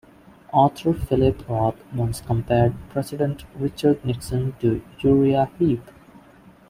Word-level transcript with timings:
Author 0.51 0.95
Philip 0.95 1.47
Roth 1.47 1.75
once 1.93 2.21
compared 2.21 2.73
President 2.89 3.45
Richard 3.53 4.03
Nixon 4.03 4.55
to 4.59 4.81
Uriah 5.01 5.51
Heep. 5.59 5.83